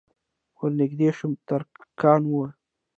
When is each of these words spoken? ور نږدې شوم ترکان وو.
ور 0.57 0.71
نږدې 0.79 1.09
شوم 1.17 1.31
ترکان 1.47 2.21
وو. 2.31 2.43